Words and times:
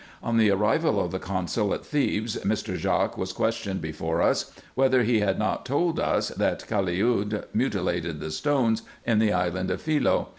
On 0.23 0.37
the 0.37 0.49
arrival 0.49 0.99
of 0.99 1.11
the 1.11 1.19
consul 1.19 1.75
at 1.75 1.85
Thebes, 1.85 2.35
Mr. 2.37 2.75
Jaques 2.75 3.17
was 3.19 3.31
questioned 3.31 3.81
before 3.83 4.19
us, 4.23 4.51
whether 4.73 5.03
he 5.03 5.19
had 5.19 5.37
not 5.37 5.63
told 5.63 5.99
us, 5.99 6.29
that 6.29 6.65
Caliud 6.67 7.43
mutilated 7.53 8.19
the 8.19 8.31
stones 8.31 8.81
in 9.05 9.19
the 9.19 9.31
island 9.31 9.69
of 9.69 9.79
Philce. 9.79 10.25